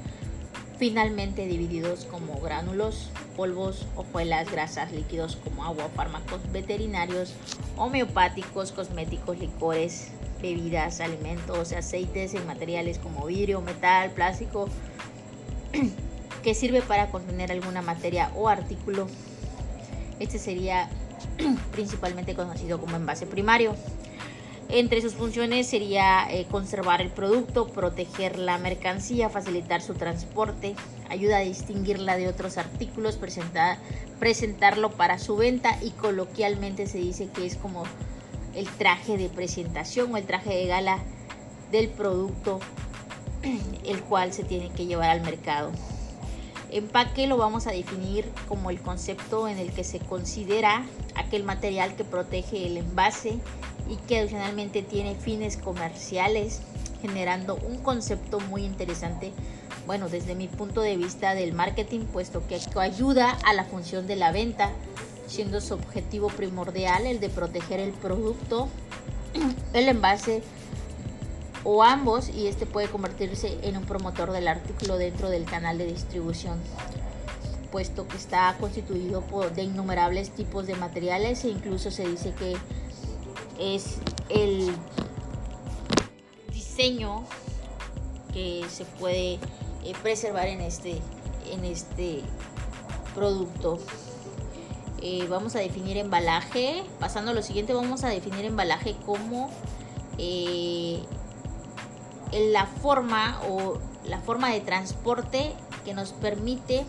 finalmente 0.77 1.45
divididos 1.45 2.05
como 2.05 2.39
gránulos, 2.39 3.09
polvos, 3.35 3.85
hojuelas, 3.95 4.51
grasas, 4.51 4.91
líquidos 4.91 5.35
como 5.37 5.63
agua, 5.63 5.89
fármacos 5.95 6.39
veterinarios, 6.51 7.33
homeopáticos, 7.77 8.71
cosméticos, 8.71 9.37
licores, 9.39 10.11
bebidas, 10.41 10.99
alimentos, 10.99 11.71
aceites 11.71 12.33
en 12.33 12.45
materiales 12.45 12.99
como 12.99 13.25
vidrio, 13.25 13.61
metal, 13.61 14.11
plástico, 14.11 14.69
que 16.43 16.53
sirve 16.53 16.81
para 16.81 17.09
contener 17.09 17.51
alguna 17.51 17.81
materia 17.81 18.31
o 18.35 18.49
artículo. 18.49 19.07
Este 20.19 20.37
sería 20.37 20.89
principalmente 21.71 22.35
conocido 22.35 22.79
como 22.79 22.95
envase 22.95 23.25
primario. 23.25 23.75
Entre 24.69 25.01
sus 25.01 25.13
funciones 25.13 25.67
sería 25.67 26.25
eh, 26.31 26.47
conservar 26.49 27.01
el 27.01 27.09
producto, 27.09 27.67
proteger 27.67 28.39
la 28.39 28.57
mercancía, 28.57 29.29
facilitar 29.29 29.81
su 29.81 29.93
transporte, 29.93 30.75
ayuda 31.13 31.37
a 31.37 31.41
distinguirla 31.41 32.17
de 32.17 32.27
otros 32.27 32.57
artículos, 32.57 33.17
presentarlo 34.19 34.91
para 34.91 35.19
su 35.19 35.35
venta 35.35 35.77
y 35.81 35.91
coloquialmente 35.91 36.87
se 36.87 36.97
dice 36.97 37.27
que 37.27 37.45
es 37.45 37.55
como 37.55 37.83
el 38.55 38.67
traje 38.67 39.17
de 39.17 39.29
presentación 39.29 40.13
o 40.13 40.17
el 40.17 40.25
traje 40.25 40.55
de 40.55 40.67
gala 40.67 40.99
del 41.71 41.89
producto 41.89 42.59
el 43.85 44.01
cual 44.03 44.33
se 44.33 44.43
tiene 44.43 44.69
que 44.69 44.85
llevar 44.85 45.09
al 45.09 45.21
mercado. 45.21 45.71
Empaque 46.71 47.27
lo 47.27 47.37
vamos 47.37 47.67
a 47.67 47.71
definir 47.71 48.25
como 48.47 48.71
el 48.71 48.81
concepto 48.81 49.47
en 49.47 49.59
el 49.59 49.71
que 49.71 49.83
se 49.83 49.99
considera 49.99 50.83
aquel 51.15 51.43
material 51.43 51.95
que 51.95 52.03
protege 52.03 52.65
el 52.65 52.77
envase 52.77 53.37
y 53.87 53.97
que 54.07 54.19
adicionalmente 54.19 54.81
tiene 54.81 55.13
fines 55.13 55.57
comerciales, 55.57 56.61
generando 57.01 57.55
un 57.55 57.77
concepto 57.77 58.39
muy 58.39 58.63
interesante, 58.63 59.33
bueno, 59.85 60.09
desde 60.09 60.35
mi 60.35 60.47
punto 60.47 60.81
de 60.81 60.97
vista 60.97 61.35
del 61.35 61.53
marketing, 61.53 62.01
puesto 62.01 62.45
que 62.47 62.59
ayuda 62.79 63.31
a 63.45 63.53
la 63.53 63.65
función 63.65 64.07
de 64.07 64.15
la 64.15 64.31
venta, 64.31 64.71
siendo 65.27 65.61
su 65.61 65.73
objetivo 65.73 66.27
primordial 66.29 67.05
el 67.05 67.19
de 67.19 67.29
proteger 67.29 67.79
el 67.79 67.91
producto, 67.91 68.69
el 69.73 69.87
envase 69.89 70.43
o 71.63 71.83
ambos 71.83 72.29
y 72.29 72.47
este 72.47 72.65
puede 72.65 72.87
convertirse 72.87 73.57
en 73.63 73.77
un 73.77 73.85
promotor 73.85 74.31
del 74.31 74.47
artículo 74.47 74.97
dentro 74.97 75.29
del 75.29 75.45
canal 75.45 75.77
de 75.77 75.85
distribución 75.85 76.59
puesto 77.73 78.07
que 78.07 78.17
está 78.17 78.55
constituido 78.59 79.21
por, 79.21 79.51
de 79.51 79.63
innumerables 79.63 80.29
tipos 80.29 80.67
de 80.67 80.75
materiales 80.75 81.43
e 81.43 81.49
incluso 81.49 81.89
se 81.89 82.07
dice 82.07 82.31
que 82.33 82.55
es 83.59 83.97
el 84.29 84.71
diseño 86.51 87.23
que 88.31 88.63
se 88.69 88.85
puede 88.85 89.39
eh, 89.83 89.93
preservar 90.01 90.47
en 90.47 90.61
este, 90.61 91.01
en 91.51 91.65
este 91.65 92.21
producto. 93.13 93.79
Eh, 95.01 95.27
vamos 95.29 95.55
a 95.55 95.59
definir 95.59 95.97
embalaje. 95.97 96.83
Pasando 96.99 97.31
a 97.31 97.33
lo 97.33 97.41
siguiente, 97.41 97.73
vamos 97.73 98.03
a 98.03 98.09
definir 98.09 98.45
embalaje 98.45 98.95
como 99.05 99.49
eh, 100.17 101.03
la 102.31 102.65
forma 102.65 103.39
o 103.49 103.79
la 104.05 104.19
forma 104.19 104.49
de 104.49 104.61
transporte 104.61 105.53
que 105.83 105.93
nos 105.93 106.13
permite 106.13 106.85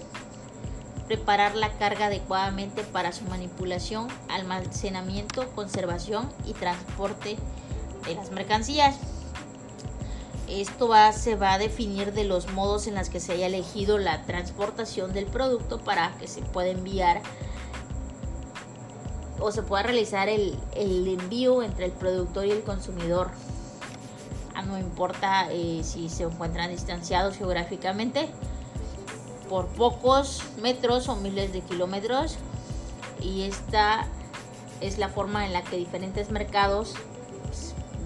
preparar 1.07 1.55
la 1.55 1.71
carga 1.77 2.07
adecuadamente 2.07 2.83
para 2.83 3.13
su 3.13 3.25
manipulación, 3.25 4.09
almacenamiento, 4.29 5.51
conservación 5.55 6.33
y 6.47 6.53
transporte 6.53 7.37
de 8.07 8.15
las 8.15 8.31
mercancías. 8.31 8.97
Esto 10.49 10.89
va, 10.89 11.13
se 11.13 11.37
va 11.37 11.55
a 11.55 11.59
definir 11.59 12.13
de 12.13 12.25
los 12.25 12.53
modos 12.53 12.87
en 12.87 12.95
los 12.95 13.09
que 13.09 13.19
se 13.19 13.33
haya 13.33 13.47
elegido 13.47 13.99
la 13.99 14.23
transportación 14.23 15.13
del 15.13 15.27
producto 15.27 15.79
para 15.81 16.13
que 16.19 16.29
se 16.29 16.43
pueda 16.43 16.69
enviar 16.69 17.23
o 19.41 19.51
se 19.51 19.63
pueda 19.63 19.83
realizar 19.83 20.29
el, 20.29 20.59
envío 20.77 21.63
entre 21.63 21.87
el 21.87 21.93
productor 21.93 22.47
y 22.47 22.51
el 22.51 22.63
consumidor. 22.63 23.31
Ah, 24.55 24.63
no 24.63 24.79
importa 24.79 25.49
eh, 25.51 25.81
si 25.83 26.09
se 26.09 26.25
encuentran 26.25 26.71
distanciados 26.71 27.37
geográficamente 27.37 28.29
por 29.49 29.67
pocos 29.69 30.43
metros 30.61 31.09
o 31.09 31.17
miles 31.17 31.53
de 31.53 31.61
kilómetros 31.61 32.37
y 33.21 33.43
esta 33.43 34.07
es 34.81 34.99
la 34.99 35.09
forma 35.09 35.47
en 35.47 35.53
la 35.53 35.63
que 35.63 35.77
diferentes 35.77 36.31
mercados 36.31 36.95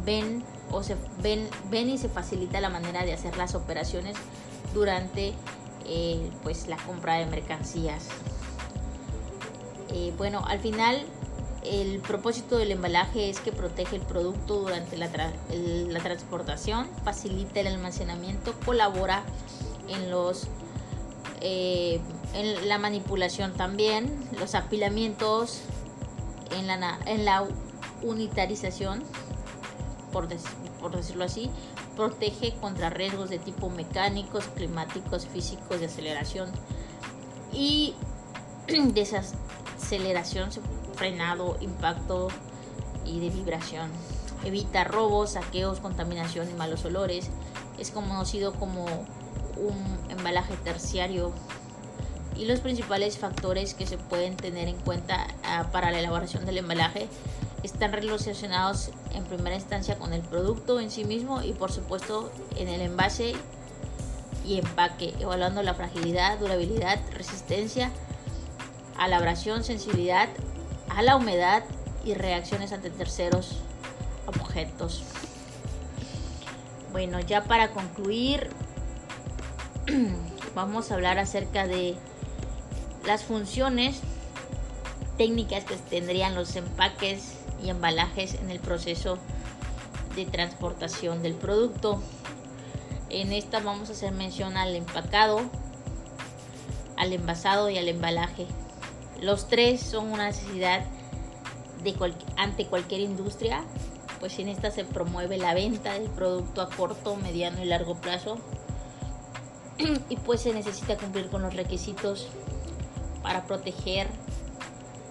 ven 0.05 0.43
o 0.71 0.83
se 0.83 0.97
ven, 1.23 1.49
ven 1.71 1.91
y 1.91 1.99
se 1.99 2.09
facilita 2.09 2.61
la 2.61 2.69
manera 2.69 3.05
de 3.05 3.13
hacer 3.13 3.37
las 3.37 3.55
operaciones 3.55 4.17
durante 4.75 5.35
eh, 5.87 6.31
pues 6.43 6.69
la 6.69 6.77
compra 6.77 7.15
de 7.15 7.27
mercancías. 7.27 8.09
Eh, 9.91 10.13
bueno 10.19 10.45
al 10.47 10.61
final 10.61 11.07
el 11.65 12.01
propósito 12.01 12.57
del 12.59 12.73
embalaje 12.73 13.31
es 13.31 13.41
que 13.41 13.53
protege 13.53 13.97
el 13.97 14.03
producto 14.03 14.61
durante 14.61 14.97
la, 14.97 15.09
la 15.51 16.01
transportación 16.01 16.87
facilita 17.05 17.61
el 17.61 17.69
almacenamiento 17.69 18.55
colabora 18.65 19.23
en 19.89 20.11
los 20.11 20.49
eh, 21.41 22.01
en 22.35 22.69
la 22.69 22.79
manipulación 22.79 23.55
también, 23.55 24.29
los 24.39 24.55
apilamientos, 24.55 25.63
en 26.57 26.67
la, 26.67 26.99
en 27.07 27.25
la 27.25 27.45
unitarización, 28.03 29.03
por, 30.13 30.29
decirlo 30.29 31.25
así, 31.25 31.51
protege 31.97 32.55
contra 32.61 32.91
riesgos 32.91 33.31
de 33.31 33.39
tipo 33.39 33.71
mecánicos, 33.71 34.45
climáticos, 34.55 35.27
físicos, 35.27 35.81
de 35.81 35.87
aceleración 35.87 36.51
y 37.53 37.95
desaceleración, 38.95 40.51
frenado, 40.95 41.57
impacto 41.61 42.29
y 43.05 43.21
de 43.21 43.31
vibración. 43.31 43.91
Evita 44.45 44.85
robos, 44.85 45.33
saqueos, 45.33 45.81
contaminación 45.81 46.49
y 46.51 46.55
malos 46.55 46.85
olores. 46.85 47.31
Es 47.79 47.91
conocido 47.91 48.53
como 48.55 48.85
un 49.57 50.11
embalaje 50.11 50.55
terciario 50.59 51.33
y 52.37 52.47
los 52.47 52.61
principales 52.61 53.19
factores 53.19 53.75
que 53.75 53.87
se 53.87 53.99
pueden 53.99 54.37
tener 54.37 54.69
en 54.69 54.77
cuenta 54.77 55.27
ah, 55.43 55.69
para 55.73 55.91
la 55.91 55.99
elaboración 55.99 56.47
del 56.47 56.59
embalaje 56.59 57.09
están 57.69 57.93
relacionados 57.93 58.91
en 59.13 59.25
primera 59.25 59.55
instancia 59.55 59.97
con 59.97 60.15
el 60.15 60.23
producto 60.23 60.81
en 60.81 60.91
sí 60.91 61.05
mismo 61.05 61.43
y 61.43 61.53
por 61.53 61.71
supuesto 61.71 62.33
en 62.57 62.69
el 62.69 62.81
envase 62.81 63.35
y 64.47 64.59
empaque, 64.59 65.15
evaluando 65.21 65.63
la 65.63 65.75
fragilidad, 65.75 66.39
durabilidad, 66.39 66.99
resistencia 67.13 67.91
a 68.97 69.07
la 69.07 69.19
abrasión, 69.19 69.65
sensibilidad 69.65 70.29
a 70.89 71.03
la 71.03 71.17
humedad 71.17 71.63
y 72.05 72.15
reacciones 72.15 72.73
ante 72.73 72.89
terceros 72.89 73.59
objetos. 74.27 75.05
Bueno, 76.91 77.21
ya 77.21 77.45
para 77.45 77.73
concluir, 77.73 78.49
vamos 80.55 80.91
a 80.91 80.95
hablar 80.95 81.19
acerca 81.19 81.67
de 81.67 81.97
las 83.05 83.25
funciones 83.25 84.01
técnicas 85.19 85.65
que 85.65 85.77
tendrían 85.77 86.35
los 86.35 86.57
empaques 86.57 87.38
y 87.63 87.71
embalajes 87.71 88.35
en 88.35 88.51
el 88.51 88.61
proceso 88.61 89.19
de 90.17 90.27
transportación 90.27 91.23
del 91.23 91.35
producto. 91.35 92.03
En 93.11 93.33
esta 93.33 93.61
vamos 93.61 93.89
a 93.89 93.93
hacer 93.93 94.13
mención 94.13 94.57
al 94.57 94.75
empacado, 94.75 95.41
al 96.97 97.13
envasado 97.13 97.71
y 97.71 97.79
al 97.79 97.89
embalaje. 97.89 98.47
Los 99.21 99.49
tres 99.49 99.81
son 99.81 100.13
una 100.13 100.27
necesidad 100.27 100.85
ante 102.37 102.67
cualquier 102.67 103.01
industria, 103.01 103.65
pues 104.21 104.39
en 104.39 104.49
esta 104.49 104.71
se 104.71 104.85
promueve 104.85 105.39
la 105.39 105.55
venta 105.55 105.95
del 105.95 106.11
producto 106.11 106.61
a 106.61 106.69
corto, 106.69 107.17
mediano 107.17 107.63
y 107.63 107.67
largo 107.67 107.95
plazo 107.95 108.39
y 110.09 110.17
pues 110.17 110.43
se 110.43 110.53
necesita 110.53 110.97
cumplir 110.97 111.29
con 111.29 111.43
los 111.43 111.55
requisitos 111.55 112.29
para 113.23 113.45
proteger 113.45 114.09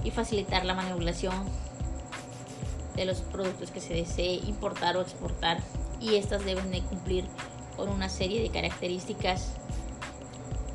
y 0.03 0.11
facilitar 0.11 0.65
la 0.65 0.73
manipulación 0.73 1.33
de 2.97 3.05
los 3.05 3.21
productos 3.21 3.71
que 3.71 3.79
se 3.79 3.93
desee 3.93 4.41
importar 4.47 4.97
o 4.97 5.01
exportar 5.01 5.59
y 6.01 6.15
estas 6.15 6.43
deben 6.43 6.71
de 6.71 6.81
cumplir 6.81 7.23
con 7.77 7.87
una 7.89 8.09
serie 8.09 8.41
de 8.41 8.49
características 8.49 9.53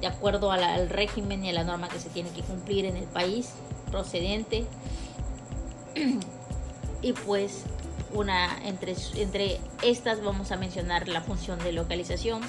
de 0.00 0.06
acuerdo 0.06 0.50
al 0.50 0.88
régimen 0.88 1.44
y 1.44 1.50
a 1.50 1.52
la 1.52 1.64
norma 1.64 1.88
que 1.88 1.98
se 1.98 2.08
tiene 2.08 2.30
que 2.30 2.42
cumplir 2.42 2.86
en 2.86 2.96
el 2.96 3.04
país 3.04 3.52
procedente. 3.90 4.64
Y 7.04 7.14
pues 7.14 7.64
una 8.14 8.64
entre, 8.64 8.94
entre 9.16 9.58
estas 9.82 10.22
vamos 10.22 10.52
a 10.52 10.56
mencionar 10.56 11.08
la 11.08 11.20
función 11.20 11.58
de 11.58 11.72
localización 11.72 12.42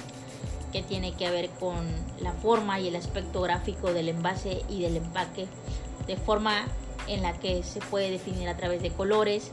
que 0.72 0.80
tiene 0.84 1.12
que 1.14 1.28
ver 1.28 1.50
con 1.50 1.74
la 2.20 2.32
forma 2.34 2.78
y 2.78 2.86
el 2.86 2.94
aspecto 2.94 3.42
gráfico 3.42 3.92
del 3.92 4.10
envase 4.10 4.62
y 4.68 4.82
del 4.82 4.96
empaque 4.96 5.48
de 6.06 6.16
forma 6.16 6.66
en 7.08 7.22
la 7.22 7.32
que 7.34 7.62
se 7.62 7.80
puede 7.80 8.10
definir 8.10 8.48
a 8.48 8.56
través 8.56 8.82
de 8.82 8.90
colores 8.90 9.50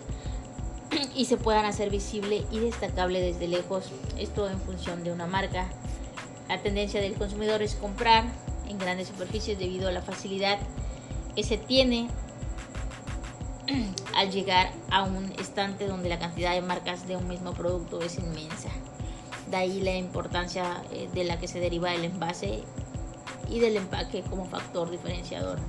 y 1.16 1.26
se 1.26 1.38
puedan 1.38 1.66
hacer 1.66 1.90
visible 1.90 2.46
y 2.52 2.60
destacable 2.60 3.22
desde 3.22 3.48
lejos, 3.48 3.92
esto 4.18 4.50
en 4.50 4.60
función 4.60 5.04
de 5.04 5.12
una 5.12 5.28
marca. 5.28 5.70
La 6.48 6.62
tendencia 6.62 7.02
del 7.02 7.14
consumidor 7.14 7.62
es 7.62 7.76
comprar 7.76 8.26
en 8.68 8.78
grandes 8.78 9.08
superficies 9.08 9.58
debido 9.58 9.88
a 9.88 9.92
la 9.92 10.02
facilidad 10.02 10.60
que 11.36 11.44
se 11.44 11.58
tiene 11.58 12.10
al 14.16 14.32
llegar 14.32 14.72
a 14.90 15.04
un 15.04 15.32
estante 15.40 15.88
donde 15.88 16.10
la 16.10 16.20
cantidad 16.20 16.54
de 16.54 16.62
marcas 16.62 17.08
de 17.08 17.16
un 17.16 17.28
mismo 17.28 17.54
producto 17.54 18.02
es 18.02 18.18
inmensa. 18.18 18.70
De 19.50 19.58
ahí 19.58 19.82
la 19.82 19.96
importancia 19.96 20.82
eh, 20.92 21.10
de 21.14 21.24
la 21.24 21.40
que 21.40 21.48
se 21.48 21.60
deriva 21.60 21.94
el 21.94 22.06
envase 22.06 22.64
y 23.50 23.60
del 23.60 23.76
empaque 23.76 24.24
como 24.24 24.46
factor 24.46 24.90
diferenciador. 24.90 25.60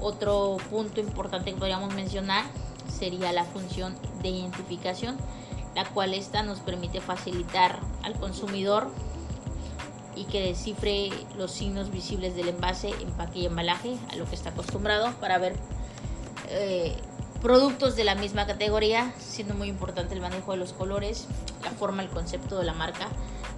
Otro 0.00 0.58
punto 0.70 1.00
importante 1.00 1.52
que 1.52 1.56
podríamos 1.58 1.92
mencionar 1.94 2.44
sería 2.88 3.32
la 3.32 3.44
función 3.44 3.96
de 4.22 4.28
identificación, 4.28 5.16
la 5.74 5.84
cual 5.84 6.14
esta 6.14 6.42
nos 6.42 6.60
permite 6.60 7.00
facilitar 7.00 7.80
al 8.02 8.14
consumidor 8.14 8.88
y 10.14 10.24
que 10.24 10.40
descifre 10.40 11.10
los 11.36 11.52
signos 11.52 11.90
visibles 11.90 12.34
del 12.34 12.48
envase, 12.48 12.90
empaque 13.00 13.40
y 13.40 13.46
embalaje, 13.46 13.96
a 14.10 14.16
lo 14.16 14.24
que 14.26 14.34
está 14.34 14.50
acostumbrado 14.50 15.12
para 15.20 15.38
ver 15.38 15.54
eh, 16.48 16.96
productos 17.40 17.94
de 17.94 18.04
la 18.04 18.14
misma 18.14 18.46
categoría, 18.46 19.12
siendo 19.18 19.54
muy 19.54 19.68
importante 19.68 20.14
el 20.14 20.20
manejo 20.20 20.52
de 20.52 20.58
los 20.58 20.72
colores, 20.72 21.26
la 21.62 21.70
forma, 21.70 22.02
el 22.02 22.08
concepto 22.08 22.58
de 22.58 22.64
la 22.64 22.74
marca 22.74 23.08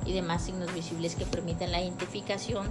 y 0.05 0.13
demás 0.13 0.45
signos 0.45 0.73
visibles 0.75 1.17
que 1.17 1.25
permiten 1.25 1.73
la 1.73 1.81
identificación 1.81 2.69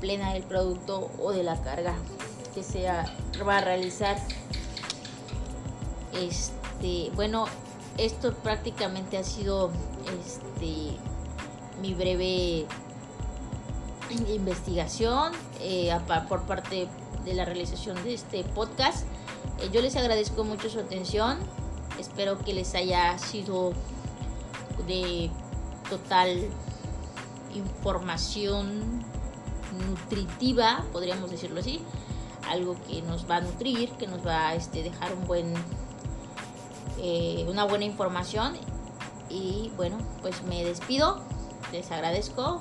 plena 0.00 0.32
del 0.32 0.42
producto 0.42 1.10
o 1.18 1.32
de 1.32 1.42
la 1.42 1.60
carga 1.62 1.94
que 2.56 2.62
se 2.62 2.86
va 3.46 3.58
a 3.58 3.60
realizar. 3.60 4.16
Este, 6.14 7.10
bueno, 7.14 7.44
esto 7.98 8.32
prácticamente 8.32 9.18
ha 9.18 9.24
sido 9.24 9.70
este 10.24 10.96
mi 11.82 11.92
breve 11.92 12.66
investigación 14.28 15.34
eh, 15.60 15.94
por 16.30 16.44
parte 16.44 16.88
de 17.26 17.34
la 17.34 17.44
realización 17.44 18.02
de 18.02 18.14
este 18.14 18.42
podcast. 18.42 19.06
Eh, 19.60 19.68
yo 19.70 19.82
les 19.82 19.94
agradezco 19.94 20.42
mucho 20.42 20.70
su 20.70 20.80
atención. 20.80 21.38
Espero 22.00 22.38
que 22.38 22.54
les 22.54 22.74
haya 22.74 23.18
sido 23.18 23.74
de 24.86 25.30
total 25.90 26.48
información 27.54 29.04
nutritiva, 29.86 30.86
podríamos 30.92 31.30
decirlo 31.30 31.60
así. 31.60 31.82
Algo 32.48 32.76
que 32.88 33.02
nos 33.02 33.28
va 33.28 33.36
a 33.36 33.40
nutrir, 33.40 33.90
que 33.92 34.06
nos 34.06 34.26
va 34.26 34.48
a 34.48 34.54
este, 34.54 34.82
dejar 34.82 35.12
un 35.14 35.26
buen, 35.26 35.54
eh, 36.98 37.46
una 37.48 37.64
buena 37.64 37.84
información. 37.84 38.56
Y 39.28 39.72
bueno, 39.76 39.98
pues 40.22 40.42
me 40.44 40.64
despido. 40.64 41.20
Les 41.72 41.90
agradezco 41.90 42.60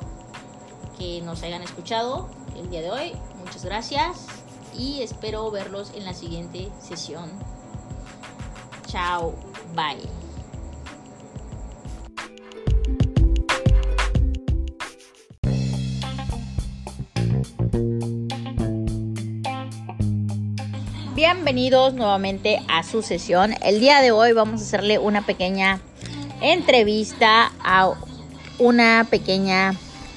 que 0.97 1.21
nos 1.21 1.43
hayan 1.43 1.61
escuchado 1.61 2.29
el 2.57 2.69
día 2.69 2.81
de 2.81 2.91
hoy. 2.91 3.13
Muchas 3.43 3.63
gracias 3.63 4.27
y 4.77 5.01
espero 5.01 5.49
verlos 5.51 5.91
en 5.95 6.05
la 6.05 6.13
siguiente 6.13 6.69
sesión. 6.81 7.29
Chao, 8.87 9.33
bye. 9.75 10.24
Bienvenidos 21.15 21.93
nuevamente 21.93 22.61
a 22.67 22.83
su 22.83 23.01
sesión. 23.01 23.53
El 23.63 23.79
día 23.79 24.01
de 24.01 24.11
hoy 24.11 24.33
vamos 24.33 24.59
a 24.59 24.65
hacerle 24.65 24.99
una 24.99 25.21
pequeña 25.21 25.79
entrevista 26.41 27.53
a 27.63 27.93
una 28.59 29.07
pequeña 29.09 29.75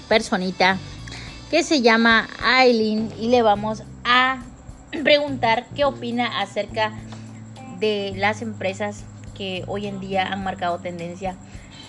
personita 0.09 0.77
que 1.53 1.63
se 1.63 1.83
llama 1.83 2.29
Aileen 2.43 3.13
y 3.17 3.29
le 3.29 3.43
vamos 3.43 3.85
a 4.03 4.43
preguntar 5.05 5.67
qué 5.77 5.85
opina 5.85 6.41
acerca 6.41 6.91
de 7.79 8.15
las 8.17 8.43
empresas 8.43 9.05
que 9.37 9.63
hoy 9.69 9.87
en 9.87 10.01
día 10.01 10.27
han 10.27 10.43
marcado 10.43 10.79
tendencia 10.79 11.37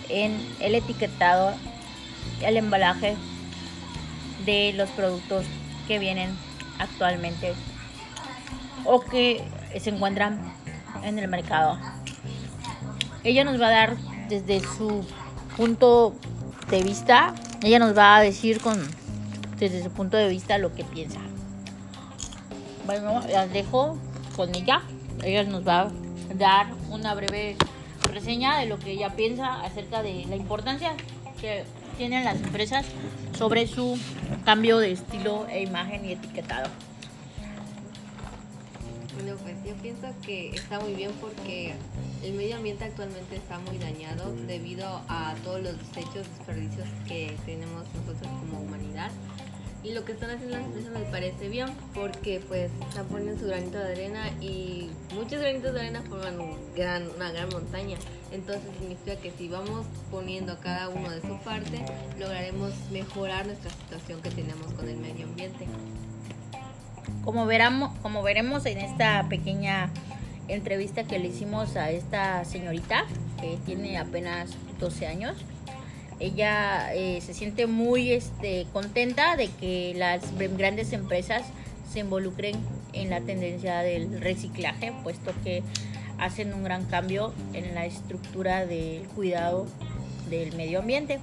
en 0.09 0.39
el 0.59 0.75
etiquetado, 0.75 1.55
el 2.43 2.57
embalaje 2.57 3.15
de 4.45 4.71
los 4.73 4.87
productos 4.91 5.45
que 5.87 5.97
vienen 5.97 6.29
actualmente 6.77 7.55
o 8.85 9.01
que 9.01 9.43
se 9.79 9.89
encuentran 9.89 10.39
en 11.03 11.19
el 11.19 11.27
mercado. 11.27 11.77
Ella 13.23 13.43
nos 13.43 13.61
va 13.61 13.67
a 13.67 13.71
dar 13.71 13.97
desde 14.29 14.61
su 14.61 15.05
punto 15.57 16.15
de 16.69 16.83
vista, 16.83 17.33
ella 17.63 17.79
nos 17.79 17.97
va 17.97 18.15
a 18.15 18.21
decir 18.21 18.61
con 18.61 18.79
desde 19.57 19.83
su 19.83 19.91
punto 19.91 20.17
de 20.17 20.29
vista 20.29 20.57
lo 20.57 20.73
que 20.73 20.83
piensa. 20.83 21.19
Bueno, 22.85 23.21
las 23.31 23.51
dejo 23.51 23.97
con 24.35 24.55
ella. 24.55 24.81
Ella 25.23 25.43
nos 25.43 25.67
va 25.67 25.81
a 25.81 25.91
dar 26.35 26.67
una 26.89 27.13
breve 27.13 27.57
reseña 28.11 28.57
de 28.57 28.65
lo 28.65 28.79
que 28.79 28.91
ella 28.91 29.09
piensa 29.15 29.61
acerca 29.61 30.01
de 30.01 30.25
la 30.29 30.35
importancia 30.35 30.93
que 31.39 31.65
tienen 31.97 32.23
las 32.23 32.37
empresas 32.37 32.85
sobre 33.37 33.67
su 33.67 33.99
cambio 34.45 34.79
de 34.79 34.93
estilo 34.93 35.45
e 35.49 35.61
imagen 35.61 36.05
y 36.05 36.13
etiquetado. 36.13 36.69
Bueno, 39.21 39.35
pues 39.43 39.57
yo 39.65 39.75
pienso 39.81 40.07
que 40.25 40.51
está 40.51 40.79
muy 40.79 40.93
bien 40.93 41.11
porque 41.19 41.73
el 42.23 42.33
medio 42.35 42.55
ambiente 42.55 42.85
actualmente 42.85 43.35
está 43.35 43.59
muy 43.59 43.77
dañado 43.77 44.33
debido 44.47 44.87
a 45.09 45.35
todos 45.43 45.61
los 45.61 45.77
desechos, 45.77 46.25
desperdicios 46.37 46.87
que 47.05 47.35
tenemos 47.45 47.83
nosotros 47.95 48.31
como 48.39 48.61
humanidad. 48.61 49.11
Y 49.83 49.91
lo 49.91 50.05
que 50.05 50.13
están 50.13 50.29
haciendo 50.29 50.55
las 50.55 50.65
empresas 50.65 50.93
me 50.93 51.03
parece 51.11 51.49
bien 51.49 51.67
porque 51.93 52.39
pues 52.47 52.71
están 52.87 53.07
poniendo 53.07 53.37
su 53.37 53.47
granito 53.47 53.77
de 53.77 53.91
arena 53.91 54.29
y 54.39 54.89
muchos 55.13 55.41
granitos 55.41 55.73
de 55.73 55.81
arena 55.81 56.01
forman 56.03 56.37
gran, 56.73 57.09
una 57.13 57.29
gran 57.33 57.49
montaña. 57.49 57.97
Entonces 58.31 58.63
significa 58.79 59.17
que 59.17 59.31
si 59.31 59.49
vamos 59.49 59.85
poniendo 60.11 60.57
cada 60.61 60.87
uno 60.87 61.09
de 61.09 61.19
su 61.19 61.37
parte, 61.43 61.83
lograremos 62.17 62.71
mejorar 62.89 63.45
nuestra 63.47 63.69
situación 63.69 64.21
que 64.21 64.31
tenemos 64.31 64.71
con 64.75 64.87
el 64.87 64.95
medio 64.95 65.25
ambiente. 65.25 65.67
Como, 67.23 67.45
veramos, 67.45 67.97
como 68.01 68.23
veremos 68.23 68.65
en 68.65 68.79
esta 68.79 69.27
pequeña 69.29 69.89
entrevista 70.47 71.03
que 71.03 71.19
le 71.19 71.27
hicimos 71.27 71.75
a 71.75 71.91
esta 71.91 72.43
señorita, 72.45 73.05
que 73.39 73.57
tiene 73.65 73.97
apenas 73.97 74.51
12 74.79 75.07
años, 75.07 75.35
ella 76.19 76.93
eh, 76.93 77.21
se 77.21 77.33
siente 77.33 77.65
muy 77.67 78.11
este, 78.11 78.67
contenta 78.73 79.37
de 79.37 79.47
que 79.47 79.93
las 79.95 80.21
grandes 80.57 80.91
empresas 80.91 81.43
se 81.91 81.99
involucren 81.99 82.55
en 82.93 83.09
la 83.09 83.21
tendencia 83.21 83.79
del 83.79 84.19
reciclaje, 84.19 84.93
puesto 85.03 85.31
que 85.43 85.63
hacen 86.17 86.53
un 86.53 86.63
gran 86.63 86.85
cambio 86.85 87.33
en 87.53 87.73
la 87.73 87.85
estructura 87.85 88.65
del 88.65 89.03
cuidado 89.15 89.65
del 90.29 90.55
medio 90.55 90.79
ambiente. 90.79 91.19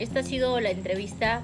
Esta 0.00 0.20
ha 0.20 0.22
sido 0.22 0.60
la 0.60 0.70
entrevista. 0.70 1.42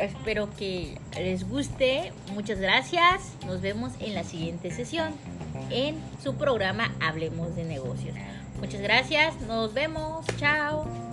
Espero 0.00 0.48
que 0.56 0.98
les 1.16 1.48
guste. 1.48 2.12
Muchas 2.32 2.60
gracias. 2.60 3.34
Nos 3.46 3.60
vemos 3.60 3.92
en 4.00 4.14
la 4.14 4.24
siguiente 4.24 4.70
sesión 4.70 5.12
en 5.70 5.96
su 6.22 6.34
programa 6.34 6.92
Hablemos 7.00 7.56
de 7.56 7.64
negocios. 7.64 8.16
Muchas 8.60 8.80
gracias, 8.80 9.40
nos 9.42 9.72
vemos, 9.72 10.26
chao. 10.38 11.07